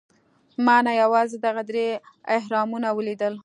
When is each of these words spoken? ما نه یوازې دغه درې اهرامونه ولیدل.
ما 0.65 0.77
نه 0.85 0.91
یوازې 1.01 1.37
دغه 1.45 1.61
درې 1.69 1.87
اهرامونه 2.37 2.87
ولیدل. 2.97 3.33